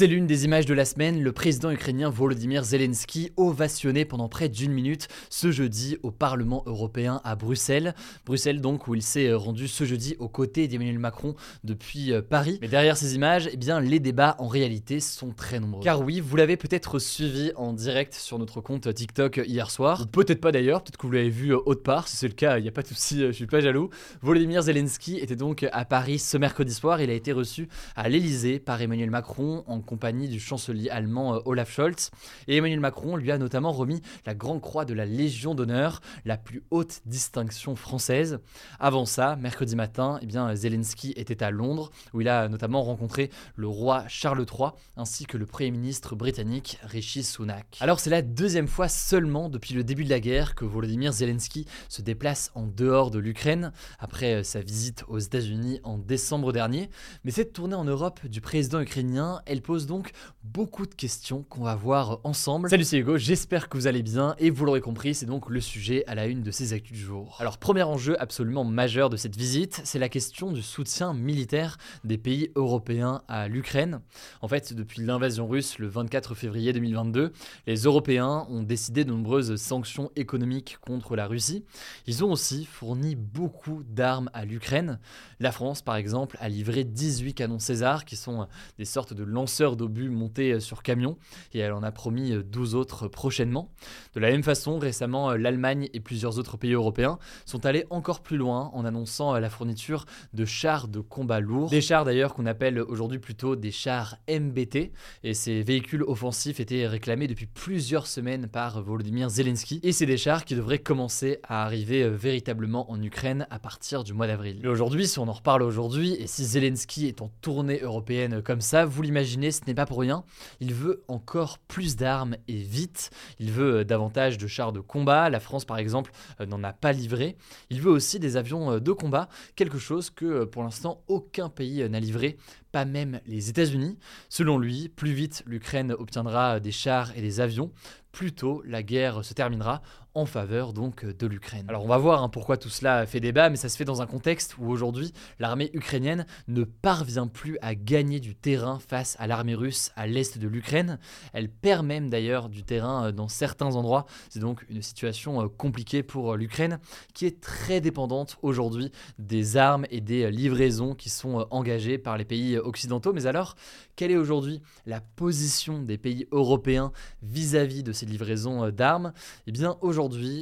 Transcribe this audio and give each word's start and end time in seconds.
C'est 0.00 0.06
l'une 0.06 0.26
des 0.26 0.46
images 0.46 0.64
de 0.64 0.72
la 0.72 0.86
semaine, 0.86 1.22
le 1.22 1.30
président 1.30 1.70
ukrainien 1.70 2.08
Volodymyr 2.08 2.64
Zelensky 2.64 3.32
ovationné 3.36 4.06
pendant 4.06 4.30
près 4.30 4.48
d'une 4.48 4.72
minute 4.72 5.08
ce 5.28 5.50
jeudi 5.50 5.98
au 6.02 6.10
Parlement 6.10 6.62
européen 6.64 7.20
à 7.22 7.36
Bruxelles. 7.36 7.94
Bruxelles 8.24 8.62
donc 8.62 8.88
où 8.88 8.94
il 8.94 9.02
s'est 9.02 9.30
rendu 9.34 9.68
ce 9.68 9.84
jeudi 9.84 10.16
aux 10.18 10.30
côtés 10.30 10.68
d'Emmanuel 10.68 10.98
Macron 10.98 11.34
depuis 11.64 12.14
euh, 12.14 12.22
Paris. 12.22 12.58
Mais 12.62 12.68
derrière 12.68 12.96
ces 12.96 13.14
images, 13.14 13.50
eh 13.52 13.58
bien 13.58 13.78
les 13.78 14.00
débats 14.00 14.36
en 14.38 14.48
réalité 14.48 15.00
sont 15.00 15.32
très 15.32 15.60
nombreux. 15.60 15.84
Car 15.84 16.00
oui, 16.00 16.20
vous 16.20 16.34
l'avez 16.34 16.56
peut-être 16.56 16.98
suivi 16.98 17.52
en 17.56 17.74
direct 17.74 18.14
sur 18.14 18.38
notre 18.38 18.62
compte 18.62 18.94
TikTok 18.94 19.42
hier 19.46 19.70
soir, 19.70 20.06
peut-être 20.10 20.40
pas 20.40 20.50
d'ailleurs, 20.50 20.82
peut-être 20.82 20.96
que 20.96 21.06
vous 21.06 21.12
l'avez 21.12 21.28
vu 21.28 21.52
euh, 21.52 21.58
autre 21.66 21.82
part, 21.82 22.08
si 22.08 22.16
c'est 22.16 22.28
le 22.28 22.32
cas, 22.32 22.56
il 22.56 22.62
n'y 22.62 22.68
a 22.68 22.72
pas 22.72 22.80
de 22.80 22.88
souci, 22.88 23.22
euh, 23.22 23.32
je 23.32 23.36
suis 23.36 23.46
pas 23.46 23.60
jaloux. 23.60 23.90
Volodymyr 24.22 24.62
Zelensky 24.62 25.18
était 25.18 25.36
donc 25.36 25.66
à 25.70 25.84
Paris 25.84 26.18
ce 26.18 26.38
mercredi 26.38 26.72
soir, 26.72 27.02
il 27.02 27.10
a 27.10 27.12
été 27.12 27.32
reçu 27.32 27.68
à 27.96 28.08
l'Elysée 28.08 28.60
par 28.60 28.80
Emmanuel 28.80 29.10
Macron 29.10 29.62
en 29.66 29.89
compagnie 29.90 30.28
du 30.28 30.38
chancelier 30.38 30.88
allemand 30.88 31.34
euh, 31.34 31.40
Olaf 31.46 31.72
Scholz. 31.72 32.12
Et 32.46 32.56
Emmanuel 32.58 32.78
Macron 32.78 33.16
lui 33.16 33.32
a 33.32 33.38
notamment 33.38 33.72
remis 33.72 34.00
la 34.24 34.34
Grande 34.34 34.60
Croix 34.60 34.84
de 34.84 34.94
la 34.94 35.04
Légion 35.04 35.56
d'honneur, 35.56 36.00
la 36.24 36.36
plus 36.36 36.62
haute 36.70 37.00
distinction 37.06 37.74
française. 37.74 38.38
Avant 38.78 39.04
ça, 39.04 39.34
mercredi 39.34 39.74
matin, 39.74 40.20
eh 40.22 40.26
bien, 40.26 40.54
Zelensky 40.54 41.12
était 41.16 41.42
à 41.42 41.50
Londres, 41.50 41.90
où 42.14 42.20
il 42.20 42.28
a 42.28 42.48
notamment 42.48 42.82
rencontré 42.82 43.30
le 43.56 43.66
roi 43.66 44.04
Charles 44.06 44.46
III, 44.46 44.70
ainsi 44.96 45.26
que 45.26 45.36
le 45.36 45.44
Premier 45.44 45.72
ministre 45.72 46.14
britannique 46.14 46.78
Rishi 46.84 47.24
Sunak. 47.24 47.76
Alors 47.80 47.98
c'est 47.98 48.10
la 48.10 48.22
deuxième 48.22 48.68
fois 48.68 48.88
seulement 48.88 49.48
depuis 49.48 49.74
le 49.74 49.82
début 49.82 50.04
de 50.04 50.10
la 50.10 50.20
guerre 50.20 50.54
que 50.54 50.64
Volodymyr 50.64 51.12
Zelensky 51.12 51.66
se 51.88 52.00
déplace 52.00 52.52
en 52.54 52.66
dehors 52.66 53.10
de 53.10 53.18
l'Ukraine, 53.18 53.72
après 53.98 54.36
euh, 54.36 54.42
sa 54.44 54.60
visite 54.60 55.04
aux 55.08 55.18
États-Unis 55.18 55.80
en 55.82 55.98
décembre 55.98 56.52
dernier. 56.52 56.90
Mais 57.24 57.32
cette 57.32 57.52
tournée 57.52 57.74
en 57.74 57.84
Europe 57.84 58.20
du 58.26 58.40
président 58.40 58.80
ukrainien, 58.80 59.42
elle 59.46 59.62
pose 59.70 59.86
donc 59.86 60.10
beaucoup 60.42 60.84
de 60.84 60.94
questions 60.96 61.44
qu'on 61.48 61.62
va 61.62 61.76
voir 61.76 62.18
ensemble. 62.24 62.70
Salut 62.70 62.82
c'est 62.82 62.98
Hugo, 62.98 63.18
j'espère 63.18 63.68
que 63.68 63.76
vous 63.76 63.86
allez 63.86 64.02
bien 64.02 64.34
et 64.40 64.50
vous 64.50 64.64
l'aurez 64.64 64.80
compris, 64.80 65.14
c'est 65.14 65.26
donc 65.26 65.48
le 65.48 65.60
sujet 65.60 66.02
à 66.08 66.16
la 66.16 66.26
une 66.26 66.42
de 66.42 66.50
ces 66.50 66.72
actus 66.72 66.98
du 66.98 67.04
jour. 67.04 67.36
Alors 67.38 67.56
premier 67.56 67.84
enjeu 67.84 68.20
absolument 68.20 68.64
majeur 68.64 69.10
de 69.10 69.16
cette 69.16 69.36
visite, 69.36 69.80
c'est 69.84 70.00
la 70.00 70.08
question 70.08 70.50
du 70.50 70.60
soutien 70.60 71.14
militaire 71.14 71.78
des 72.02 72.18
pays 72.18 72.50
européens 72.56 73.22
à 73.28 73.46
l'Ukraine. 73.46 74.00
En 74.40 74.48
fait, 74.48 74.74
depuis 74.74 75.02
l'invasion 75.02 75.46
russe 75.46 75.78
le 75.78 75.86
24 75.86 76.34
février 76.34 76.72
2022, 76.72 77.32
les 77.68 77.76
Européens 77.76 78.48
ont 78.50 78.64
décidé 78.64 79.04
de 79.04 79.10
nombreuses 79.12 79.54
sanctions 79.54 80.10
économiques 80.16 80.78
contre 80.80 81.14
la 81.14 81.28
Russie. 81.28 81.64
Ils 82.08 82.24
ont 82.24 82.32
aussi 82.32 82.64
fourni 82.64 83.14
beaucoup 83.14 83.84
d'armes 83.88 84.30
à 84.32 84.44
l'Ukraine. 84.44 84.98
La 85.38 85.52
France, 85.52 85.80
par 85.80 85.94
exemple, 85.94 86.36
a 86.40 86.48
livré 86.48 86.82
18 86.82 87.34
canons 87.34 87.60
César, 87.60 88.04
qui 88.04 88.16
sont 88.16 88.48
des 88.76 88.84
sortes 88.84 89.14
de 89.14 89.22
lanceurs 89.22 89.59
d'obus 89.76 90.08
montés 90.08 90.60
sur 90.60 90.82
camion, 90.82 91.16
et 91.52 91.58
elle 91.58 91.72
en 91.72 91.82
a 91.82 91.92
promis 91.92 92.32
12 92.42 92.74
autres 92.74 93.08
prochainement. 93.08 93.70
De 94.14 94.20
la 94.20 94.30
même 94.30 94.42
façon, 94.42 94.78
récemment, 94.78 95.32
l'Allemagne 95.34 95.88
et 95.92 96.00
plusieurs 96.00 96.38
autres 96.38 96.56
pays 96.56 96.72
européens 96.72 97.18
sont 97.44 97.66
allés 97.66 97.84
encore 97.90 98.20
plus 98.20 98.36
loin 98.36 98.70
en 98.72 98.84
annonçant 98.84 99.38
la 99.38 99.50
fourniture 99.50 100.06
de 100.32 100.44
chars 100.44 100.88
de 100.88 101.00
combat 101.00 101.40
lourds. 101.40 101.70
Des 101.70 101.80
chars 101.80 102.04
d'ailleurs 102.04 102.34
qu'on 102.34 102.46
appelle 102.46 102.80
aujourd'hui 102.80 103.18
plutôt 103.18 103.56
des 103.56 103.70
chars 103.70 104.16
MBT, 104.28 104.92
et 105.22 105.34
ces 105.34 105.62
véhicules 105.62 106.02
offensifs 106.02 106.60
étaient 106.60 106.86
réclamés 106.86 107.28
depuis 107.28 107.46
plusieurs 107.46 108.06
semaines 108.06 108.48
par 108.48 108.82
Volodymyr 108.82 109.28
Zelensky, 109.28 109.80
et 109.82 109.92
c'est 109.92 110.06
des 110.06 110.16
chars 110.16 110.44
qui 110.44 110.54
devraient 110.54 110.78
commencer 110.78 111.38
à 111.42 111.64
arriver 111.64 112.08
véritablement 112.08 112.90
en 112.90 113.02
Ukraine 113.02 113.46
à 113.50 113.58
partir 113.58 114.04
du 114.04 114.14
mois 114.14 114.26
d'avril. 114.26 114.66
Aujourd'hui, 114.66 115.06
si 115.06 115.18
on 115.18 115.28
en 115.28 115.32
reparle 115.32 115.62
aujourd'hui, 115.62 116.14
et 116.14 116.26
si 116.26 116.44
Zelensky 116.44 117.06
est 117.06 117.20
en 117.22 117.30
tournée 117.40 117.80
européenne 117.80 118.42
comme 118.42 118.60
ça, 118.60 118.84
vous 118.84 119.02
l'imaginez, 119.02 119.49
ce 119.52 119.60
n'est 119.66 119.74
pas 119.74 119.86
pour 119.86 120.00
rien, 120.00 120.24
il 120.60 120.74
veut 120.74 121.02
encore 121.08 121.58
plus 121.58 121.96
d'armes 121.96 122.36
et 122.48 122.56
vite, 122.56 123.10
il 123.38 123.50
veut 123.50 123.84
davantage 123.84 124.38
de 124.38 124.46
chars 124.46 124.72
de 124.72 124.80
combat, 124.80 125.30
la 125.30 125.40
France 125.40 125.64
par 125.64 125.78
exemple 125.78 126.12
euh, 126.40 126.46
n'en 126.46 126.62
a 126.64 126.72
pas 126.72 126.92
livré, 126.92 127.36
il 127.70 127.80
veut 127.80 127.90
aussi 127.90 128.18
des 128.18 128.36
avions 128.36 128.72
euh, 128.72 128.80
de 128.80 128.92
combat, 128.92 129.28
quelque 129.56 129.78
chose 129.78 130.10
que 130.10 130.24
euh, 130.24 130.46
pour 130.46 130.62
l'instant 130.62 131.02
aucun 131.08 131.48
pays 131.48 131.88
n'a 131.88 132.00
livré, 132.00 132.36
pas 132.72 132.84
même 132.84 133.20
les 133.26 133.50
États-Unis. 133.50 133.98
Selon 134.28 134.58
lui, 134.58 134.88
plus 134.88 135.12
vite 135.12 135.42
l'Ukraine 135.46 135.92
obtiendra 135.92 136.60
des 136.60 136.72
chars 136.72 137.16
et 137.16 137.20
des 137.20 137.40
avions, 137.40 137.72
plus 138.12 138.32
tôt 138.32 138.62
la 138.64 138.82
guerre 138.82 139.24
se 139.24 139.34
terminera 139.34 139.82
en 140.14 140.26
faveur 140.26 140.72
donc 140.72 141.04
de 141.04 141.26
l'Ukraine. 141.26 141.66
Alors 141.68 141.84
on 141.84 141.88
va 141.88 141.98
voir 141.98 142.22
hein, 142.22 142.28
pourquoi 142.28 142.56
tout 142.56 142.68
cela 142.68 143.06
fait 143.06 143.20
débat, 143.20 143.48
mais 143.48 143.56
ça 143.56 143.68
se 143.68 143.76
fait 143.76 143.84
dans 143.84 144.02
un 144.02 144.06
contexte 144.06 144.58
où 144.58 144.68
aujourd'hui 144.68 145.12
l'armée 145.38 145.70
ukrainienne 145.72 146.26
ne 146.48 146.64
parvient 146.64 147.28
plus 147.28 147.58
à 147.62 147.74
gagner 147.74 148.18
du 148.18 148.34
terrain 148.34 148.78
face 148.80 149.16
à 149.20 149.26
l'armée 149.26 149.54
russe 149.54 149.92
à 149.94 150.06
l'est 150.06 150.38
de 150.38 150.48
l'Ukraine. 150.48 150.98
Elle 151.32 151.48
perd 151.48 151.86
même 151.86 152.10
d'ailleurs 152.10 152.48
du 152.48 152.64
terrain 152.64 153.12
dans 153.12 153.28
certains 153.28 153.76
endroits. 153.76 154.06
C'est 154.28 154.40
donc 154.40 154.64
une 154.68 154.82
situation 154.82 155.48
compliquée 155.48 156.02
pour 156.02 156.34
l'Ukraine 156.36 156.80
qui 157.14 157.26
est 157.26 157.40
très 157.40 157.80
dépendante 157.80 158.36
aujourd'hui 158.42 158.90
des 159.18 159.56
armes 159.56 159.86
et 159.90 160.00
des 160.00 160.30
livraisons 160.30 160.94
qui 160.94 161.08
sont 161.08 161.46
engagées 161.50 161.98
par 161.98 162.16
les 162.18 162.24
pays 162.24 162.58
occidentaux. 162.58 163.12
Mais 163.12 163.26
alors, 163.26 163.54
quelle 163.94 164.10
est 164.10 164.16
aujourd'hui 164.16 164.60
la 164.86 165.00
position 165.00 165.82
des 165.82 165.98
pays 165.98 166.26
européens 166.32 166.90
vis-à-vis 167.22 167.82
de 167.82 167.92
ces 167.92 168.06
livraisons 168.06 168.70
d'armes? 168.70 169.12
Eh 169.46 169.52
bien 169.52 169.76
aujourd'hui, 169.80 169.99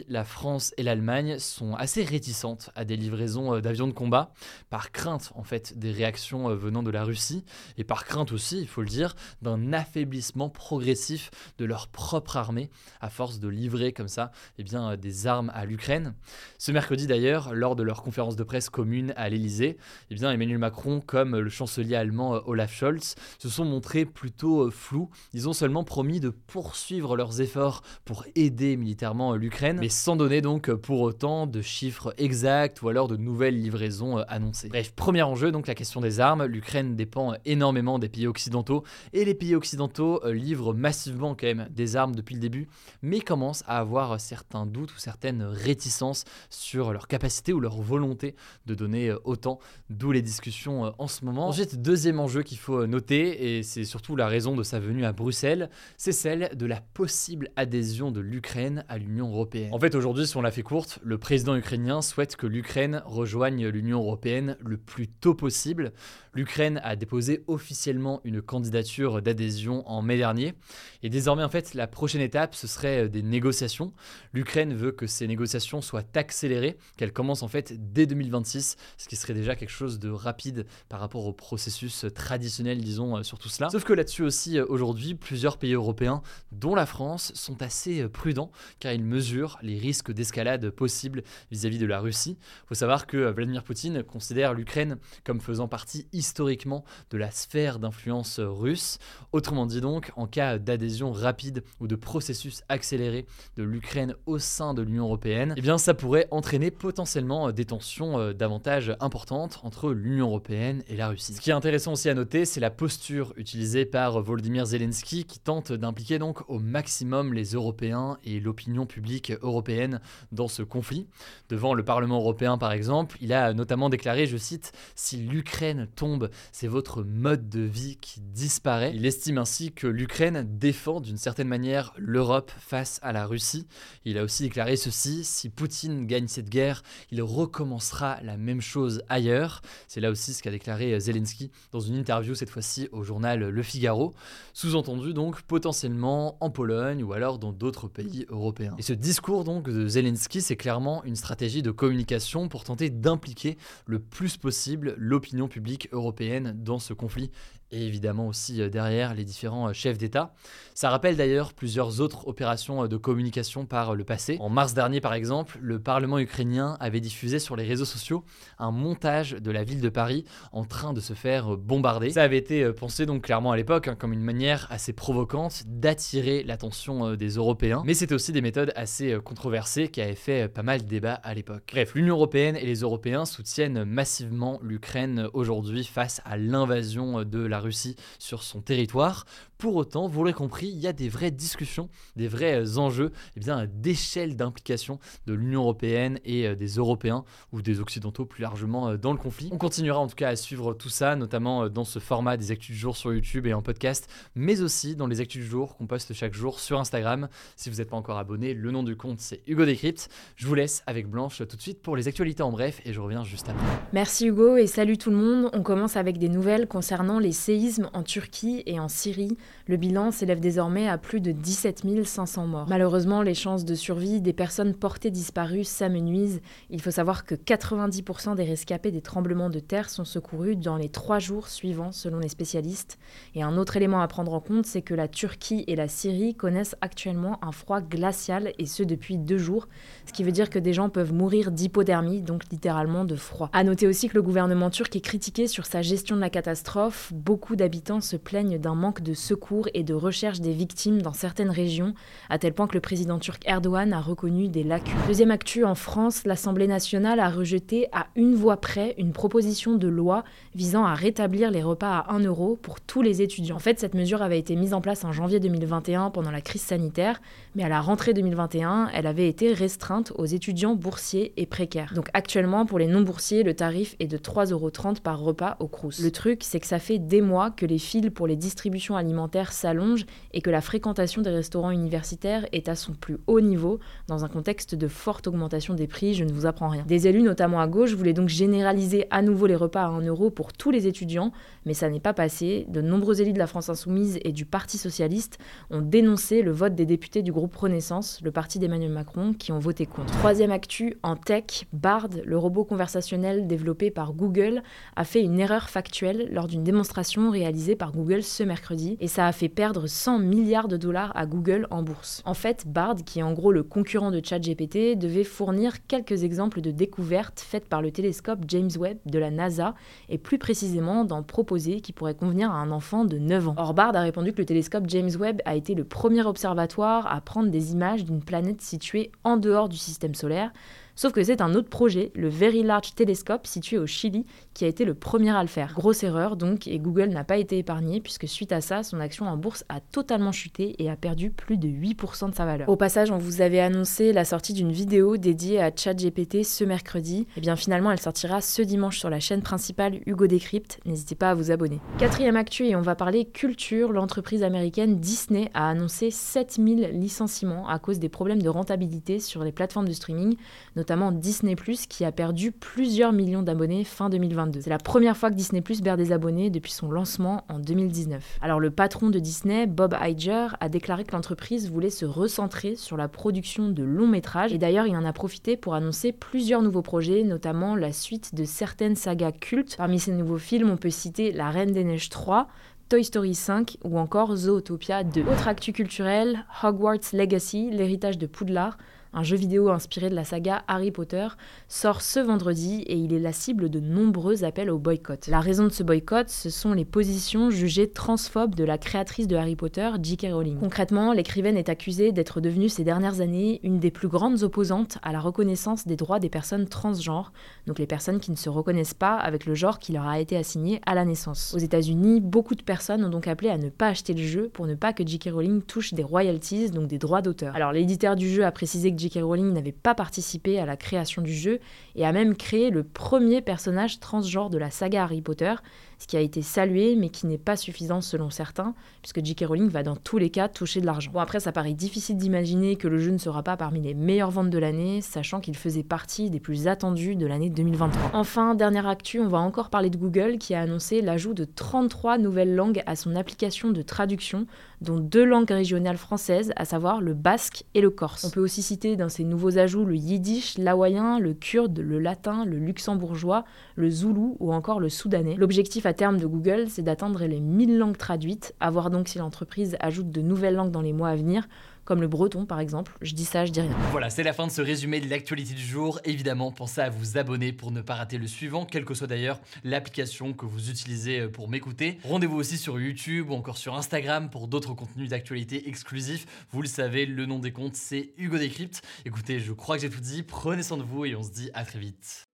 la 0.09 0.25
France 0.25 0.73
et 0.77 0.83
l'Allemagne 0.83 1.39
sont 1.39 1.75
assez 1.75 2.05
réticentes 2.05 2.71
à 2.77 2.85
des 2.85 2.97
livraisons 2.97 3.59
d'avions 3.59 3.89
de 3.89 3.93
combat, 3.93 4.33
par 4.71 4.93
crainte 4.93 5.33
en 5.35 5.43
fait 5.43 5.79
des 5.79 5.91
réactions 5.91 6.55
venant 6.55 6.83
de 6.83 6.91
la 6.91 7.03
Russie, 7.03 7.45
et 7.77 7.85
par 7.85 8.05
crainte 8.05 8.31
aussi, 8.31 8.61
il 8.61 8.69
faut 8.69 8.83
le 8.83 8.89
dire, 8.89 9.17
d'un 9.43 9.73
affaiblissement 9.73 10.49
progressif 10.49 11.31
de 11.59 11.65
leur 11.65 11.89
propre 11.89 12.37
armée, 12.37 12.71
à 13.01 13.11
force 13.11 13.41
de 13.41 13.49
livrer 13.49 13.93
comme 13.93 14.09
ça 14.09 14.31
eh 14.59 14.63
bien, 14.63 14.97
des 14.97 15.27
armes 15.27 15.51
à 15.55 15.65
l'Ukraine. 15.65 16.15
Ce 16.59 16.71
mercredi 16.71 17.07
d'ailleurs, 17.07 17.55
lors 17.55 17.75
de 17.75 17.83
leur 17.83 18.03
conférence 18.03 18.37
de 18.37 18.45
presse 18.45 18.69
commune 18.71 19.13
à 19.17 19.29
l'Elysée, 19.29 19.77
eh 20.11 20.15
bien, 20.15 20.31
Emmanuel 20.31 20.59
Macron 20.59 21.01
comme 21.01 21.37
le 21.37 21.51
chancelier 21.51 21.97
allemand 21.97 22.41
Olaf 22.47 22.73
Scholz 22.73 23.17
se 23.39 23.49
sont 23.49 23.65
montrés 23.65 24.05
plutôt 24.05 24.71
flous. 24.71 25.11
Ils 25.33 25.49
ont 25.49 25.53
seulement 25.53 25.85
promis 25.85 26.21
de 26.21 26.31
poursuivre 26.31 27.17
leurs 27.17 27.41
efforts 27.41 27.83
pour 28.05 28.25
aider 28.35 28.77
militairement 28.77 29.35
l'Ukraine, 29.35 29.47
mais 29.81 29.88
sans 29.88 30.16
donner 30.16 30.41
donc 30.41 30.72
pour 30.72 31.00
autant 31.00 31.47
de 31.47 31.62
chiffres 31.62 32.14
exacts 32.19 32.82
ou 32.82 32.88
alors 32.88 33.09
de 33.09 33.16
nouvelles 33.16 33.60
livraisons 33.60 34.19
annoncées. 34.28 34.69
Bref, 34.69 34.92
premier 34.92 35.22
enjeu 35.22 35.50
donc 35.53 35.66
la 35.66 35.75
question 35.75 36.00
des 36.00 36.20
armes. 36.20 36.44
L'Ukraine 36.44 36.97
dépend 36.97 37.34
énormément 37.44 37.98
des 37.98 38.09
pays 38.09 38.26
occidentaux 38.26 38.84
et 39.12 39.25
les 39.25 39.34
pays 39.34 39.54
occidentaux 39.54 40.20
livrent 40.26 40.75
massivement 40.75 41.34
quand 41.34 41.47
même 41.47 41.69
des 41.70 41.97
armes 41.97 42.14
depuis 42.14 42.34
le 42.34 42.41
début, 42.41 42.69
mais 43.03 43.20
commencent 43.20 43.64
à 43.66 43.78
avoir 43.78 44.20
certains 44.20 44.66
doutes 44.66 44.94
ou 44.94 44.98
certaines 44.98 45.42
réticences 45.42 46.25
sur 46.50 46.92
leur 46.92 47.09
capacité 47.09 47.53
ou 47.53 47.60
leur 47.60 47.80
volonté 47.80 48.34
de 48.66 48.74
donner 48.74 49.12
autant, 49.24 49.59
d'où 49.91 50.12
les 50.12 50.22
discussions 50.22 50.92
en 50.98 51.09
ce 51.09 51.24
moment. 51.24 51.48
Ensuite, 51.48 51.80
deuxième 51.80 52.21
enjeu 52.21 52.42
qu'il 52.42 52.59
faut 52.59 52.86
noter, 52.86 53.56
et 53.59 53.62
c'est 53.62 53.84
surtout 53.84 54.16
la 54.16 54.27
raison 54.27 54.56
de 54.56 54.62
sa 54.62 54.80
venue 54.80 55.04
à 55.04 55.12
Bruxelles, 55.12 55.71
c'est 55.97 56.12
celle 56.12 56.51
de 56.54 56.66
la 56.66 56.80
possible 56.80 57.51
adhésion 57.56 58.10
de 58.10 58.21
l'Ukraine 58.21 58.84
à 58.89 58.98
l'Union 58.98 59.28
européenne. 59.28 59.38
En 59.73 59.79
fait, 59.79 59.95
aujourd'hui, 59.95 60.27
si 60.27 60.37
on 60.37 60.43
la 60.43 60.51
fait 60.51 60.63
courte, 60.63 60.99
le 61.03 61.19
président 61.19 61.57
ukrainien 61.57 62.03
souhaite 62.03 62.37
que 62.37 62.47
l'Ukraine 62.47 63.03
rejoigne 63.05 63.67
l'Union 63.69 64.01
européenne 64.01 64.57
le 64.61 64.77
plus 64.77 65.09
tôt 65.09 65.35
possible. 65.35 65.93
L'Ukraine 66.35 66.81
a 66.85 66.97
déposé 66.97 67.45
officiellement 67.47 68.21
une 68.25 68.43
candidature 68.43 69.23
d'adhésion 69.23 69.89
en 69.89 70.03
mai 70.03 70.17
dernier, 70.17 70.55
et 71.03 71.09
désormais, 71.09 71.43
en 71.43 71.49
fait, 71.49 71.75
la 71.75 71.87
prochaine 71.87 72.21
étape, 72.21 72.55
ce 72.55 72.67
serait 72.67 73.09
des 73.09 73.23
négociations. 73.23 73.93
L'Ukraine 74.33 74.75
veut 74.75 74.93
que 74.93 75.07
ces 75.07 75.27
négociations 75.27 75.81
soient 75.81 76.05
accélérées, 76.15 76.77
qu'elles 76.97 77.13
commencent 77.13 77.43
en 77.43 77.49
fait 77.49 77.93
dès 77.93 78.07
2026, 78.07 78.77
ce 78.97 79.09
qui 79.09 79.17
serait 79.17 79.35
déjà 79.35 79.57
quelque 79.57 79.71
chose 79.71 79.99
de 79.99 80.11
rapide 80.11 80.67
par 80.89 81.01
rapport 81.01 81.27
au 81.27 81.33
processus 81.33 82.07
traditionnel, 82.15 82.79
disons, 82.79 83.23
sur 83.23 83.39
tout 83.39 83.49
cela. 83.49 83.71
Sauf 83.71 83.85
que 83.85 83.93
là-dessus 83.93 84.23
aussi, 84.23 84.61
aujourd'hui, 84.61 85.15
plusieurs 85.15 85.59
pays 85.59 85.75
européens, 85.75 86.23
dont 86.53 86.75
la 86.75 86.87
France, 86.87 87.33
sont 87.35 87.63
assez 87.63 88.09
prudents, 88.09 88.51
car 88.81 88.93
ils 88.93 89.05
mesurent 89.05 89.28
les 89.63 89.78
risques 89.78 90.13
d'escalade 90.13 90.71
possibles 90.71 91.22
vis-à-vis 91.51 91.78
de 91.78 91.86
la 91.86 92.01
Russie. 92.01 92.39
Il 92.41 92.69
faut 92.69 92.75
savoir 92.75 93.07
que 93.07 93.30
Vladimir 93.30 93.65
Poutine 93.65 94.03
considère 94.03 94.54
l'Ukraine 94.54 94.97
comme 95.25 95.41
faisant 95.41 95.69
partie 95.69 96.07
historiquement 96.13 96.84
de 97.10 97.19
la 97.19 97.30
sphère 97.30 97.78
d'influence 97.78 98.41
russe. 98.41 98.98
Autrement 99.33 99.66
dit 99.66 99.80
donc, 99.80 100.13
en 100.16 100.27
cas 100.27 100.59
d'adhésion 100.59 101.13
rapide 101.13 101.63
ou 101.80 101.86
de 101.86 101.97
processus 101.97 102.63
accéléré 102.69 103.27
de 103.57 103.63
l'Ukraine 103.63 104.15
au 104.27 104.39
sein 104.39 104.75
de 104.75 104.83
l'Union 104.83 105.04
européenne, 105.04 105.54
eh 105.57 105.60
bien 105.60 105.78
ça 105.78 105.95
pourrait 105.95 106.28
entraîner 106.30 106.71
potentiellement 106.71 107.53
des 107.53 107.65
tensions 107.65 108.19
euh, 108.19 108.33
davantage 108.33 108.95
importantes 109.01 109.60
entre 109.63 109.92
l'Union 109.92 110.28
européenne 110.28 110.83
et 110.89 110.97
la 110.97 111.09
Russie. 111.09 111.34
Ce 111.34 111.41
qui 111.41 111.51
est 111.51 111.54
intéressant 111.54 111.92
aussi 111.92 112.09
à 112.09 112.15
noter, 112.15 112.45
c'est 112.45 112.60
la 112.60 112.71
posture 112.71 113.33
utilisée 113.36 113.84
par 113.84 114.21
Volodymyr 114.21 114.66
Zelensky 114.66 115.25
qui 115.25 115.39
tente 115.39 115.72
d'impliquer 115.72 116.19
donc 116.19 116.48
au 116.48 116.59
maximum 116.59 117.34
les 117.34 117.53
Européens 117.53 118.19
et 118.25 118.41
l'opinion 118.41 118.86
publique 118.86 119.17
européenne 119.42 120.00
dans 120.32 120.48
ce 120.48 120.62
conflit. 120.62 121.06
Devant 121.48 121.74
le 121.74 121.84
Parlement 121.84 122.18
européen 122.18 122.59
par 122.59 122.72
exemple, 122.72 123.16
il 123.20 123.32
a 123.32 123.53
notamment 123.53 123.88
déclaré, 123.88 124.26
je 124.26 124.36
cite, 124.36 124.72
Si 124.94 125.16
l'Ukraine 125.16 125.88
tombe, 125.97 126.30
c'est 126.53 126.66
votre 126.66 127.03
mode 127.03 127.48
de 127.48 127.60
vie 127.60 127.97
qui 128.00 128.20
disparaît. 128.20 128.92
Il 128.94 129.06
estime 129.06 129.38
ainsi 129.38 129.72
que 129.72 129.86
l'Ukraine 129.86 130.47
défend 130.59 131.00
d'une 131.00 131.16
certaine 131.16 131.48
manière 131.48 131.92
l'Europe 131.97 132.50
face 132.59 132.98
à 133.03 133.12
la 133.12 133.26
Russie. 133.26 133.66
Il 134.04 134.18
a 134.18 134.24
aussi 134.24 134.42
déclaré 134.44 134.76
ceci, 134.76 135.24
si 135.24 135.48
Poutine 135.48 136.06
gagne 136.06 136.28
cette 136.28 136.48
guerre, 136.48 136.82
il 137.10 137.22
recommencera 137.22 138.18
la 138.22 138.36
même 138.36 138.60
chose 138.60 139.03
ailleurs. 139.09 139.62
C'est 139.86 140.00
là 140.00 140.10
aussi 140.10 140.34
ce 140.34 140.42
qu'a 140.42 140.50
déclaré 140.50 140.98
Zelensky 141.00 141.50
dans 141.72 141.80
une 141.80 141.97
interview 141.97 142.34
cette 142.34 142.50
fois-ci 142.50 142.88
au 142.92 143.03
journal 143.03 143.41
Le 143.41 143.62
Figaro. 143.62 144.15
Sous-entendu 144.53 145.15
donc 145.15 145.42
potentiellement 145.42 146.36
en 146.41 146.50
Pologne 146.50 147.03
ou 147.03 147.12
alors 147.12 147.38
dans 147.38 147.53
d'autres 147.53 147.88
pays 147.88 148.26
européens. 148.28 148.74
Et 148.78 148.82
ce 148.82 148.92
discours 149.09 149.43
donc 149.43 149.71
de 149.71 149.89
Zelensky, 149.89 150.43
c'est 150.43 150.57
clairement 150.57 151.03
une 151.03 151.16
stratégie 151.16 151.63
de 151.63 151.71
communication 151.71 152.47
pour 152.47 152.63
tenter 152.63 152.91
d'impliquer 152.91 153.57
le 153.87 154.01
plus 154.01 154.37
possible 154.37 154.95
l'opinion 154.99 155.49
publique 155.49 155.89
européenne 155.93 156.55
dans 156.63 156.78
ce 156.78 156.93
conflit 156.93 157.31
et 157.70 157.86
évidemment 157.86 158.28
aussi 158.28 158.62
euh, 158.62 158.68
derrière 158.68 159.15
les 159.15 159.24
différents 159.24 159.68
euh, 159.68 159.72
chefs 159.72 159.98
d'État. 159.98 160.32
Ça 160.74 160.91
rappelle 160.91 161.16
d'ailleurs 161.16 161.53
plusieurs 161.53 162.00
autres 162.00 162.26
opérations 162.28 162.84
euh, 162.84 162.88
de 162.88 162.97
communication 162.97 163.66
par 163.66 163.94
le 163.94 164.04
passé. 164.04 164.38
En 164.41 164.48
mars 164.48 164.74
dernier 164.74 165.00
par 165.00 165.15
exemple, 165.15 165.59
le 165.60 165.78
Parlement 165.78 166.18
ukrainien 166.18 166.76
avait 166.80 167.00
diffusé 167.00 167.38
sur 167.38 167.56
les 167.56 167.65
réseaux 167.65 167.84
sociaux 167.84 168.24
un 168.59 168.70
montage 168.70 169.32
de 169.32 169.50
la 169.50 169.65
ville 169.65 169.80
de 169.80 169.88
Paris 169.88 170.24
en 170.53 170.65
train 170.65 170.92
de 170.92 171.00
se 171.00 171.12
faire 171.12 171.56
bombarder. 171.56 172.10
Ça 172.10 172.22
avait 172.22 172.38
été 172.38 172.72
pensé 172.72 173.06
donc 173.06 173.22
clairement 173.22 173.53
à 173.53 173.56
l'époque 173.56 173.88
hein, 173.88 173.97
comme 173.98 174.12
une 174.12 174.22
manière 174.22 174.66
assez 174.70 174.92
provocante 174.92 175.65
d'attirer 175.66 176.42
l'attention 176.42 177.15
des 177.15 177.30
Européens, 177.30 177.82
mais 177.84 177.94
c'était 177.94 178.15
aussi 178.15 178.32
des 178.32 178.41
méthodes 178.41 178.72
assez 178.76 179.16
controversées 179.24 179.88
qui 179.88 180.00
avaient 180.00 180.15
fait 180.15 180.48
pas 180.48 180.62
mal 180.62 180.82
de 180.82 180.86
débats 180.86 181.15
à 181.15 181.34
l'époque. 181.34 181.65
Bref, 181.72 181.94
l'Union 181.94 182.16
Européenne 182.16 182.56
et 182.56 182.66
les 182.66 182.80
Européens 182.80 183.24
soutiennent 183.24 183.84
massivement 183.84 184.59
l'Ukraine 184.62 185.28
aujourd'hui 185.32 185.84
face 185.84 186.20
à 186.24 186.36
l'invasion 186.36 187.24
de 187.24 187.44
la 187.44 187.58
Russie 187.60 187.97
sur 188.19 188.43
son 188.43 188.60
territoire. 188.60 189.25
Pour 189.59 189.75
autant, 189.75 190.07
vous 190.07 190.21
l'aurez 190.21 190.34
compris, 190.34 190.69
il 190.69 190.78
y 190.78 190.87
a 190.87 190.93
des 190.93 191.09
vraies 191.09 191.33
discussions, 191.33 191.89
des 192.15 192.28
vrais 192.28 192.65
euh, 192.65 192.78
enjeux 192.78 193.10
eh 193.37 193.41
bien, 193.41 193.66
d'échelle 193.66 194.37
d'implication 194.37 195.01
de 195.27 195.34
l'Union 195.34 195.63
européenne 195.63 196.21
et 196.25 196.47
euh, 196.47 196.55
des 196.55 196.77
Européens 196.77 197.25
ou 197.51 197.60
des 197.60 197.81
Occidentaux 197.81 198.25
plus 198.25 198.43
largement 198.43 198.91
euh, 198.91 198.97
dans 198.97 199.10
le 199.10 199.19
conflit. 199.19 199.49
On 199.51 199.59
continuera 199.59 199.99
en 199.99 200.07
tout 200.07 200.15
cas 200.15 200.28
à 200.28 200.37
suivre 200.37 200.75
tout 200.75 200.91
ça, 200.91 201.16
notamment 201.16 201.69
dans 201.69 201.83
ce 201.83 201.99
format 201.99 202.37
des 202.37 202.53
actus 202.53 202.71
du 202.71 202.78
jour 202.78 202.97
sur 202.97 203.13
YouTube 203.13 203.49
et 203.49 203.53
en 203.53 203.60
podcast, 203.60 204.09
mais 204.37 204.60
aussi 204.60 204.95
dans 204.95 205.09
les 205.09 205.21
actus 205.21 205.43
du 205.43 205.51
jour 205.51 205.77
qu'on 205.77 205.89
poste 205.89 206.15
chaque 206.15 206.34
jour 206.34 206.61
sur 206.61 206.78
Instagram. 206.78 207.28
Si 207.57 207.69
vous 207.69 207.78
n'êtes 207.78 207.91
pas 207.91 207.97
encore 207.97 208.19
abonné, 208.19 208.54
le 208.54 208.71
nom 208.71 208.84
du 208.84 208.95
compte 208.95 209.19
c'est 209.19 209.43
Hugo 209.49 209.65
Décrypte. 209.65 210.09
Je 210.37 210.47
vous 210.47 210.54
laisse 210.54 210.84
avec 210.87 211.09
Blanche 211.09 211.43
tout 211.49 211.57
de 211.57 211.63
suite 211.63 211.83
pour 211.83 211.97
les 211.97 212.07
actualités 212.07 212.45
en 212.45 212.53
bref 212.53 212.81
et 212.84 212.93
je 212.93 213.01
reviens 213.01 213.25
juste 213.25 213.49
après. 213.49 213.66
Merci 213.93 214.28
Hugo 214.28 214.57
et 214.57 214.69
salut 214.69 214.99
tout 214.99 215.11
le 215.11 215.16
monde. 215.16 215.51
On 215.53 215.65
commence 215.65 215.97
avec 215.97 216.19
des 216.19 216.28
nouvelles 216.28 216.69
concernant 216.69 217.19
les 217.19 217.33
séismes 217.33 217.91
en 217.93 218.04
Turquie 218.04 218.63
et 218.65 218.78
en 218.78 218.87
Syrie. 218.87 219.37
Le 219.66 219.77
bilan 219.77 220.10
s'élève 220.10 220.41
désormais 220.41 220.89
à 220.89 220.98
plus 220.98 221.21
de 221.21 221.33
17 221.33 221.84
500 222.04 222.47
morts. 222.47 222.66
Malheureusement, 222.68 223.22
les 223.22 223.34
chances 223.34 223.65
de 223.65 223.74
survie 223.74 224.21
des 224.21 224.33
personnes 224.33 224.74
portées 224.74 225.10
disparues 225.10 225.65
s'amenuisent. 225.65 226.41
Il 226.71 226.80
faut 226.80 226.91
savoir 226.91 227.24
que 227.24 227.34
90% 227.34 228.34
des 228.34 228.45
rescapés 228.45 228.91
des 228.91 229.00
tremblements 229.00 229.50
de 229.50 229.60
terre 229.60 229.91
sont 229.91 230.04
secourus 230.04 230.56
dans 230.56 230.77
les 230.77 230.89
trois 230.89 231.18
jours 231.18 231.48
suivants, 231.48 231.92
selon 231.92 232.18
les 232.18 232.28
spécialistes. 232.28 232.98
Et 233.34 233.42
un 233.42 233.56
autre 233.56 233.77
élément 233.77 234.00
à 234.00 234.09
prendre 234.09 234.34
en 234.34 234.41
compte, 234.41 234.66
c'est 234.66 234.83
que 234.83 234.95
la 234.95 235.09
Turquie 235.09 235.65
et 235.66 235.77
la 235.77 235.89
Syrie 235.89 236.34
connaissent 236.34 236.77
actuellement 236.80 237.39
un 237.44 237.53
froid 237.53 237.80
glacial, 237.80 238.53
et 238.59 238.66
ce 238.66 238.83
depuis 238.83 239.18
deux 239.18 239.39
jours, 239.39 239.68
ce 240.06 240.12
qui 240.12 240.24
veut 240.24 240.33
dire 240.33 240.51
que 240.51 240.59
des 240.59 240.72
gens 240.72 240.89
peuvent 240.89 241.12
mourir 241.12 241.51
d'hypothermie, 241.51 242.22
donc 242.22 242.44
littéralement 242.51 243.04
de 243.04 243.16
froid. 243.16 243.51
À 243.53 243.65
noter 243.65 243.86
aussi 243.86 244.09
que 244.09 244.15
le 244.15 244.22
gouvernement 244.22 244.71
turc 244.71 244.94
est 244.97 245.01
critiqué 245.01 245.47
sur 245.47 245.66
sa 245.66 245.83
gestion 245.83 246.16
de 246.16 246.21
la 246.21 246.30
catastrophe. 246.30 247.12
Beaucoup 247.15 247.56
d'habitants 247.56 248.01
se 248.01 248.16
plaignent 248.16 248.59
d'un 248.59 248.74
manque 248.74 249.03
de 249.03 249.15
secours 249.15 249.38
et 249.75 249.83
de 249.83 249.95
recherche 249.95 250.41
des 250.41 250.53
victimes 250.53 251.03
dans 251.03 251.13
certaines 251.13 251.51
régions, 251.51 251.95
à 252.31 252.39
tel 252.39 252.53
point 252.53 252.67
que 252.67 252.75
le 252.75 252.81
président 252.81 253.19
turc 253.19 253.43
Erdogan 253.47 253.93
a 253.93 254.01
reconnu 254.01 254.49
des 254.49 254.63
lacunes. 254.63 254.95
Deuxième 255.07 255.31
actu, 255.31 255.65
en 255.65 255.75
France, 255.75 256.25
l'Assemblée 256.25 256.67
nationale 256.67 257.21
a 257.21 257.31
rejeté 257.31 257.88
à 257.93 258.07
une 258.17 258.35
voix 258.35 258.59
près 258.59 258.95
une 258.99 259.12
proposition 259.12 259.76
de 259.76 259.88
loi 259.88 260.25
visant 260.55 260.85
à 260.85 260.95
rétablir 260.95 261.50
les 261.50 261.62
repas 261.62 261.99
à 261.99 262.12
1 262.12 262.21
euro 262.21 262.59
pour 262.61 262.81
tous 262.81 263.02
les 263.02 263.23
étudiants. 263.23 263.57
En 263.57 263.61
fait, 263.61 263.79
cette 263.79 263.95
mesure 263.95 264.23
avait 264.23 264.38
été 264.38 264.57
mise 264.57 264.75
en 264.75 264.81
place 264.81 265.05
en 265.05 265.12
janvier 265.12 265.40
2021 265.40 266.11
pendant 266.11 266.31
la 266.31 266.40
crise 266.40 266.62
sanitaire, 266.62 267.21
mais 267.55 267.62
à 267.62 267.69
la 267.69 267.81
rentrée 267.81 268.14
2021, 268.14 268.90
elle 268.93 269.07
avait 269.07 269.29
été 269.29 269.52
restreinte 269.52 270.12
aux 270.17 270.26
étudiants 270.26 270.75
boursiers 270.75 271.33
et 271.37 271.47
précaires. 271.47 271.93
Donc 271.95 272.09
actuellement, 272.12 272.67
pour 272.67 272.79
les 272.79 272.87
non-boursiers, 272.87 273.43
le 273.43 273.55
tarif 273.55 273.97
est 274.00 274.07
de 274.07 274.19
3,30 274.19 274.52
euros 274.52 274.71
par 275.02 275.21
repas 275.21 275.57
au 275.61 275.69
Crous. 275.69 276.00
Le 276.02 276.11
truc, 276.11 276.40
c'est 276.43 276.61
que 276.61 276.67
ça 276.67 276.79
fait 276.79 276.99
des 276.99 277.21
mois 277.21 277.50
que 277.50 277.67
les 277.67 277.79
files 277.79 278.11
pour 278.11 278.26
les 278.26 278.37
distributions 278.37 278.97
alimentaires 278.97 279.27
s'allonge 279.52 280.07
et 280.33 280.40
que 280.40 280.50
la 280.50 280.61
fréquentation 280.61 281.23
des 281.23 281.30
restaurants 281.30 281.71
universitaires 281.71 282.47
est 282.52 282.69
à 282.69 282.75
son 282.75 282.92
plus 282.92 283.19
haut 283.26 283.40
niveau 283.40 283.78
dans 284.07 284.25
un 284.25 284.28
contexte 284.28 284.75
de 284.75 284.88
forte 284.88 285.26
augmentation 285.26 285.75
des 285.75 285.87
prix, 285.87 286.14
je 286.14 286.25
ne 286.25 286.33
vous 286.33 286.47
apprends 286.47 286.69
rien. 286.69 286.85
Des 286.87 287.07
élus, 287.07 287.23
notamment 287.23 287.61
à 287.61 287.66
gauche, 287.66 287.95
voulaient 287.95 288.12
donc 288.12 288.28
généraliser 288.28 289.07
à 289.11 289.23
nouveau 289.23 289.47
les 289.47 289.57
repas 289.57 289.83
à 289.83 289.88
1 289.88 290.02
euro 290.02 290.30
pour 290.30 290.52
tous 290.52 290.71
les 290.71 290.87
étudiants, 290.87 291.33
mais 291.66 291.75
ça 291.75 291.88
n'est 291.88 292.00
pas 292.00 292.14
passé. 292.14 292.66
De 292.69 292.80
nombreux 292.80 293.21
élus 293.21 293.33
de 293.33 293.38
la 293.38 293.47
France 293.47 293.69
Insoumise 293.69 294.19
et 294.23 294.33
du 294.33 294.45
Parti 294.45 294.78
Socialiste 294.78 295.38
ont 295.71 295.80
dénoncé 295.80 296.42
le 296.42 296.52
vote 296.52 296.75
des 296.75 296.87
députés 296.87 297.23
du 297.23 297.33
groupe 297.33 297.54
Renaissance, 297.54 298.21
le 298.23 298.30
parti 298.30 298.59
d'Emmanuel 298.59 298.92
Macron, 298.92 299.33
qui 299.33 299.52
ont 299.52 299.59
voté 299.59 299.87
contre. 299.87 300.12
Troisième 300.19 300.50
actu, 300.50 300.97
en 301.02 301.16
tech, 301.16 301.66
Bard, 301.73 302.09
le 302.25 302.38
robot 302.38 302.64
conversationnel 302.64 303.47
développé 303.47 303.90
par 303.90 304.12
Google, 304.12 304.62
a 304.97 305.04
fait 305.04 305.23
une 305.23 305.40
erreur 305.40 305.68
factuelle 305.68 306.28
lors 306.30 306.47
d'une 306.47 306.64
démonstration 306.64 307.30
réalisée 307.30 307.76
par 307.76 307.92
Google 307.92 308.23
ce 308.23 308.42
mercredi, 308.42 308.97
et 309.00 309.08
ça 309.08 309.17
a 309.26 309.32
fait 309.32 309.48
perdre 309.48 309.87
100 309.87 310.20
milliards 310.20 310.68
de 310.68 310.76
dollars 310.76 311.12
à 311.16 311.26
Google 311.26 311.66
en 311.70 311.82
bourse. 311.82 312.22
En 312.25 312.34
fait, 312.34 312.66
Bard, 312.66 312.96
qui 313.04 313.18
est 313.18 313.22
en 313.22 313.32
gros 313.32 313.52
le 313.52 313.62
concurrent 313.62 314.10
de 314.10 314.20
ChatGPT, 314.25 314.96
devait 314.96 315.25
fournir 315.25 315.87
quelques 315.87 316.22
exemples 316.25 316.60
de 316.60 316.70
découvertes 316.70 317.40
faites 317.40 317.68
par 317.68 317.82
le 317.82 317.90
télescope 317.90 318.40
James 318.48 318.70
Webb 318.78 318.98
de 319.06 319.18
la 319.18 319.30
NASA, 319.30 319.75
et 320.08 320.18
plus 320.18 320.38
précisément 320.38 321.04
d'en 321.04 321.22
proposer 321.22 321.80
qui 321.80 321.92
pourraient 321.92 322.14
convenir 322.14 322.50
à 322.50 322.54
un 322.54 322.70
enfant 322.70 323.04
de 323.04 323.18
9 323.18 323.48
ans. 323.48 323.54
Or, 323.56 323.75
Bard 323.75 323.96
a 323.96 324.00
répondu 324.00 324.32
que 324.32 324.38
le 324.38 324.46
télescope 324.46 324.84
James 324.88 325.10
Webb 325.18 325.42
a 325.44 325.54
été 325.54 325.75
le 325.75 325.84
premier 325.84 326.25
observatoire 326.25 327.06
à 327.12 327.20
prendre 327.20 327.50
des 327.50 327.72
images 327.72 328.04
d'une 328.04 328.22
planète 328.22 328.60
située 328.60 329.10
en 329.25 329.37
dehors 329.37 329.68
du 329.68 329.76
système 329.76 330.14
solaire, 330.14 330.52
Sauf 330.99 331.12
que 331.12 331.23
c'est 331.23 331.40
un 331.40 331.55
autre 331.55 331.69
projet, 331.69 332.11
le 332.17 332.28
Very 332.28 332.64
Large 332.64 332.97
Telescope, 332.97 333.47
situé 333.47 333.78
au 333.78 333.87
Chili, 333.87 334.26
qui 334.52 334.64
a 334.64 334.67
été 334.67 334.85
le 334.85 334.95
premier 334.95 335.31
à 335.31 335.43
le 335.43 335.49
faire. 335.49 335.73
Grosse 335.75 336.02
erreur 336.02 336.37
donc, 336.37 336.67
et 336.67 336.81
Google 336.81 337.11
n'a 337.11 337.23
pas 337.23 337.37
été 337.37 337.57
épargné, 337.57 338.00
puisque 338.00 338.26
suite 338.26 338.50
à 338.50 338.61
ça, 338.61 338.83
son 338.83 338.99
action 338.99 339.26
en 339.26 339.37
bourse 339.37 339.64
a 339.69 339.78
totalement 339.78 340.33
chuté 340.33 340.75
et 340.83 340.90
a 340.90 340.97
perdu 340.97 341.31
plus 341.31 341.57
de 341.57 341.69
8% 341.69 342.31
de 342.31 342.35
sa 342.35 342.45
valeur. 342.45 342.69
Au 342.69 342.75
passage, 342.75 343.12
on 343.12 343.17
vous 343.17 343.43
avait 343.43 343.61
annoncé 343.61 344.12
la 344.12 344.25
sortie 344.25 344.52
d'une 344.55 344.73
vidéo 344.73 345.19
dédiée 345.19 345.62
à 345.62 345.71
ChatGPT 345.73 346.43
ce 346.43 346.64
mercredi. 346.64 347.19
Et 347.19 347.26
eh 347.37 347.40
bien 347.43 347.55
finalement, 347.55 347.93
elle 347.93 348.00
sortira 348.00 348.40
ce 348.40 348.62
dimanche 348.62 348.99
sur 348.99 349.09
la 349.09 349.21
chaîne 349.21 349.43
principale 349.43 350.00
Hugo 350.05 350.26
Décrypte. 350.26 350.81
N'hésitez 350.85 351.14
pas 351.14 351.31
à 351.31 351.35
vous 351.35 351.52
abonner. 351.52 351.78
Quatrième 351.99 352.35
actu, 352.35 352.67
et 352.67 352.75
on 352.75 352.83
va 352.83 352.97
parler 352.97 353.25
culture. 353.25 353.93
L'entreprise 353.93 354.43
américaine 354.43 354.99
Disney 354.99 355.49
a 355.55 355.71
annoncé 355.71 356.11
7000 356.11 356.90
licenciements 356.95 357.69
à 357.69 357.78
cause 357.78 358.00
des 358.00 358.09
problèmes 358.09 358.43
de 358.43 358.49
rentabilité 358.49 359.21
sur 359.21 359.45
les 359.45 359.52
plateformes 359.52 359.87
de 359.87 359.93
streaming, 359.93 360.35
notamment 360.75 360.88
notamment 360.88 361.12
Disney⁇ 361.12 361.54
qui 361.87 362.07
a 362.07 362.12
perdu 362.12 362.50
plusieurs 362.50 363.12
millions 363.12 363.42
d'abonnés 363.42 363.85
fin 363.85 364.09
2022. 364.09 364.62
C'est 364.62 364.71
la 364.71 364.78
première 364.78 365.18
fois 365.18 365.28
que 365.28 365.35
Disney⁇ 365.35 365.61
perd 365.83 365.99
des 365.99 366.12
abonnés 366.12 366.49
depuis 366.49 366.73
son 366.73 366.90
lancement 366.90 367.45
en 367.50 367.59
2019. 367.59 368.38
Alors 368.40 368.59
le 368.59 368.71
patron 368.71 369.11
de 369.11 369.18
Disney, 369.18 369.66
Bob 369.66 369.95
Iger, 370.02 370.57
a 370.61 370.71
déclaré 370.71 371.04
que 371.04 371.12
l'entreprise 371.12 371.71
voulait 371.71 371.90
se 371.90 372.07
recentrer 372.07 372.75
sur 372.75 372.97
la 372.97 373.07
production 373.07 373.68
de 373.68 373.83
longs 373.83 374.07
métrages, 374.07 374.54
et 374.54 374.59
d'ailleurs 374.59 374.87
il 374.87 374.97
en 374.97 375.04
a 375.04 375.12
profité 375.12 375.59
pour 375.59 375.75
annoncer 375.75 376.12
plusieurs 376.12 376.62
nouveaux 376.62 376.80
projets, 376.80 377.23
notamment 377.23 377.76
la 377.76 377.92
suite 377.92 378.35
de 378.35 378.45
certaines 378.45 378.97
sagas 378.97 379.33
cultes. 379.33 379.76
Parmi 379.76 379.99
ces 379.99 380.12
nouveaux 380.12 380.38
films, 380.38 380.71
on 380.71 380.78
peut 380.78 380.88
citer 380.88 381.33
La 381.33 381.50
Reine 381.50 381.73
des 381.73 381.85
Neiges 381.85 382.09
3, 382.09 382.49
Toy 382.88 383.04
Story 383.04 383.35
5 383.35 383.76
ou 383.85 383.99
encore 383.99 384.35
Zootopia 384.35 385.04
2. 385.04 385.21
Autre 385.21 385.49
actu 385.49 385.75
culturel, 385.75 386.47
Hogwarts 386.62 387.12
Legacy, 387.12 387.68
l'héritage 387.71 388.16
de 388.16 388.26
Poudlard, 388.26 388.78
un 389.12 389.22
jeu 389.22 389.36
vidéo 389.36 389.70
inspiré 389.70 390.10
de 390.10 390.14
la 390.14 390.24
saga 390.24 390.64
Harry 390.68 390.90
Potter, 390.90 391.28
sort 391.68 392.02
ce 392.02 392.20
vendredi 392.20 392.82
et 392.86 392.96
il 392.96 393.12
est 393.12 393.18
la 393.18 393.32
cible 393.32 393.68
de 393.70 393.80
nombreux 393.80 394.44
appels 394.44 394.70
au 394.70 394.78
boycott. 394.78 395.26
La 395.28 395.40
raison 395.40 395.64
de 395.64 395.70
ce 395.70 395.82
boycott, 395.82 396.28
ce 396.28 396.50
sont 396.50 396.72
les 396.72 396.84
positions 396.84 397.50
jugées 397.50 397.90
transphobes 397.90 398.54
de 398.54 398.64
la 398.64 398.78
créatrice 398.78 399.26
de 399.26 399.36
Harry 399.36 399.56
Potter, 399.56 399.90
J.K. 400.02 400.28
Rowling. 400.32 400.58
Concrètement, 400.58 401.12
l'écrivaine 401.12 401.56
est 401.56 401.68
accusée 401.68 402.12
d'être 402.12 402.40
devenue 402.40 402.68
ces 402.68 402.84
dernières 402.84 403.20
années 403.20 403.60
une 403.62 403.78
des 403.78 403.90
plus 403.90 404.08
grandes 404.08 404.42
opposantes 404.42 404.98
à 405.02 405.12
la 405.12 405.20
reconnaissance 405.20 405.86
des 405.86 405.96
droits 405.96 406.20
des 406.20 406.28
personnes 406.28 406.66
transgenres, 406.68 407.32
donc 407.66 407.78
les 407.78 407.86
personnes 407.86 408.20
qui 408.20 408.30
ne 408.30 408.36
se 408.36 408.48
reconnaissent 408.48 408.94
pas 408.94 409.16
avec 409.16 409.46
le 409.46 409.54
genre 409.54 409.78
qui 409.78 409.92
leur 409.92 410.06
a 410.06 410.20
été 410.20 410.36
assigné 410.36 410.80
à 410.86 410.94
la 410.94 411.04
naissance. 411.04 411.54
Aux 411.54 411.58
États-Unis, 411.58 412.20
beaucoup 412.20 412.54
de 412.54 412.62
personnes 412.62 413.04
ont 413.04 413.10
donc 413.10 413.26
appelé 413.26 413.50
à 413.50 413.58
ne 413.58 413.70
pas 413.70 413.88
acheter 413.88 414.14
le 414.14 414.22
jeu 414.22 414.50
pour 414.52 414.66
ne 414.66 414.74
pas 414.74 414.92
que 414.92 415.06
J.K. 415.06 415.30
Rowling 415.32 415.62
touche 415.62 415.94
des 415.94 416.02
royalties, 416.02 416.70
donc 416.70 416.86
des 416.88 416.98
droits 416.98 417.22
d'auteur. 417.22 417.54
Alors 417.54 417.72
l'éditeur 417.72 418.16
du 418.16 418.28
jeu 418.28 418.44
a 418.44 418.52
précisé 418.52 418.92
que 418.92 418.98
J.K. 418.99 419.21
Rowling 419.23 419.52
n'avait 419.52 419.73
pas 419.73 419.95
participé 419.95 420.59
à 420.59 420.67
la 420.67 420.76
création 420.76 421.23
du 421.23 421.33
jeu 421.33 421.61
et 421.95 422.05
a 422.05 422.12
même 422.12 422.37
créé 422.37 422.71
le 422.71 422.85
premier 422.85 423.40
personnage 423.40 424.00
transgenre 424.00 424.50
de 424.50 424.59
la 424.59 424.71
saga 424.71 425.05
Harry 425.05 425.23
Potter, 425.23 425.55
ce 425.99 426.07
qui 426.07 426.17
a 426.17 426.21
été 426.21 426.43
salué 426.43 426.97
mais 426.97 427.09
qui 427.09 427.26
n'est 427.26 427.38
pas 427.38 427.57
suffisant 427.57 428.00
selon 428.00 428.31
certains, 428.31 428.75
puisque 429.02 429.25
J.K. 429.25 429.45
Rowling 429.47 429.69
va 429.69 429.83
dans 429.83 429.97
tous 429.97 430.19
les 430.19 430.31
cas 430.31 430.49
toucher 430.49 430.81
de 430.81 430.87
l'argent. 430.87 431.11
Bon 431.12 431.21
après 431.21 431.40
ça 431.40 431.52
paraît 431.52 431.75
difficile 431.75 432.17
d'imaginer 432.17 432.76
que 432.76 432.88
le 432.88 432.99
jeu 432.99 433.11
ne 433.11 433.19
sera 433.19 433.43
pas 433.43 433.57
parmi 433.57 433.81
les 433.81 433.95
meilleures 433.95 434.31
ventes 434.31 434.50
de 434.50 434.59
l'année, 434.59 435.00
sachant 435.00 435.40
qu'il 435.40 435.57
faisait 435.57 435.83
partie 435.83 436.31
des 436.31 436.40
plus 436.40 436.69
attendus 436.69 437.17
de 437.17 437.26
l'année 437.26 437.50
2023. 437.50 438.11
Enfin, 438.14 438.55
dernière 438.55 438.87
actu, 438.87 439.21
on 439.21 439.28
va 439.28 439.38
encore 439.38 439.71
parler 439.71 439.90
de 439.90 439.97
Google 439.97 440.38
qui 440.38 440.55
a 440.55 440.61
annoncé 440.61 441.00
l'ajout 441.00 441.35
de 441.35 441.45
33 441.45 442.19
nouvelles 442.19 442.55
langues 442.55 442.83
à 442.87 442.97
son 442.97 443.17
application 443.17 443.71
de 443.71 443.83
traduction, 443.83 444.47
dont 444.80 444.99
deux 444.99 445.25
langues 445.25 445.50
régionales 445.50 445.97
françaises, 445.97 446.52
à 446.56 446.64
savoir 446.64 447.00
le 447.00 447.14
basque 447.14 447.64
et 447.75 447.80
le 447.80 447.90
corse. 447.90 448.25
On 448.25 448.30
peut 448.30 448.40
aussi 448.40 448.62
citer 448.62 448.97
dans 448.97 449.08
ces 449.08 449.25
nouveaux 449.25 449.58
ajouts 449.58 449.85
le 449.85 449.97
yiddish, 449.97 450.58
l'hawaïen, 450.58 451.18
le 451.18 451.35
kurde, 451.35 451.78
le 451.78 451.99
latin, 451.99 452.44
le 452.44 452.58
luxembourgeois, 452.58 453.44
le 453.76 453.90
zoulou 453.90 454.37
ou 454.40 454.52
encore 454.52 454.80
le 454.80 454.88
soudanais. 454.88 455.35
L'objectif 455.37 455.87
à 455.87 455.92
terme 455.92 456.18
de 456.18 456.26
Google, 456.26 456.66
c'est 456.68 456.82
d'atteindre 456.82 457.25
les 457.25 457.40
1000 457.40 457.78
langues 457.78 457.97
traduites, 457.97 458.54
à 458.61 458.70
voir 458.70 458.90
donc 458.90 459.08
si 459.08 459.18
l'entreprise 459.18 459.76
ajoute 459.80 460.11
de 460.11 460.20
nouvelles 460.20 460.54
langues 460.54 460.70
dans 460.70 460.82
les 460.82 460.92
mois 460.92 461.08
à 461.08 461.16
venir, 461.16 461.49
comme 461.88 462.02
le 462.02 462.09
breton 462.09 462.45
par 462.45 462.61
exemple. 462.61 462.92
Je 463.00 463.14
dis 463.14 463.25
ça, 463.25 463.47
je 463.47 463.50
dis 463.50 463.62
rien. 463.62 463.75
Voilà, 463.92 464.11
c'est 464.11 464.23
la 464.23 464.35
fin 464.35 464.47
de 464.47 464.52
ce 464.52 464.61
résumé 464.61 465.00
de 465.00 465.09
l'actualité 465.09 465.54
du 465.54 465.64
jour. 465.64 466.00
Évidemment, 466.04 466.52
pensez 466.52 466.83
à 466.83 466.90
vous 466.90 467.16
abonner 467.16 467.50
pour 467.50 467.71
ne 467.71 467.80
pas 467.80 467.95
rater 467.95 468.18
le 468.18 468.26
suivant, 468.26 468.66
quelle 468.66 468.85
que 468.85 468.92
soit 468.92 469.07
d'ailleurs 469.07 469.40
l'application 469.64 470.35
que 470.35 470.45
vous 470.45 470.68
utilisez 470.68 471.21
euh, 471.21 471.28
pour 471.30 471.49
m'écouter. 471.49 471.99
Rendez-vous 472.04 472.37
aussi 472.37 472.59
sur 472.59 472.78
YouTube 472.78 473.30
ou 473.30 473.33
encore 473.33 473.57
sur 473.57 473.75
Instagram 473.75 474.28
pour 474.28 474.49
d'autres 474.49 474.75
contenus 474.75 475.09
d'actualité 475.09 475.66
exclusifs. 475.66 476.26
Vous 476.50 476.61
le 476.61 476.68
savez, 476.68 477.07
le 477.07 477.25
nom 477.25 477.38
des 477.38 477.52
comptes, 477.52 477.76
c'est 477.76 478.11
Hugo 478.18 478.37
Décrypte. 478.37 478.83
Écoutez, 479.07 479.40
je 479.40 479.54
crois 479.54 479.76
que 479.76 479.83
j'ai 479.83 479.90
tout 479.90 480.02
dit. 480.02 480.23
Prenez 480.23 480.62
soin 480.62 480.76
de 480.76 480.83
vous 480.83 481.07
et 481.07 481.16
on 481.16 481.23
se 481.23 481.30
dit 481.30 481.49
à 481.54 481.64
très 481.64 481.78
vite. 481.78 482.26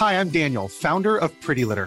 Hi, 0.00 0.14
I'm 0.14 0.28
Daniel, 0.28 0.68
founder 0.68 1.18
of 1.20 1.32
Pretty 1.40 1.64
Litter. 1.64 1.86